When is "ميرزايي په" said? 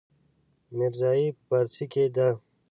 0.77-1.41